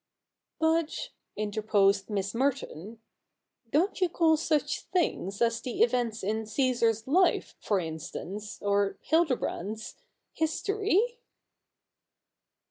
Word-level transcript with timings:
'But,' 0.59 1.09
interposed 1.35 2.09
Miss 2.09 2.33
Merton,' 2.33 2.99
don't 3.71 4.01
you 4.01 4.09
call 4.09 4.35
such 4.35 4.79
things 4.85 5.43
as 5.43 5.61
the 5.61 5.83
events 5.83 6.23
in 6.23 6.47
Caesar's 6.47 7.05
life, 7.05 7.55
for 7.59 7.79
instance, 7.79 8.57
or 8.63 8.97
Hildebrand's, 9.03 9.97
history 10.33 11.19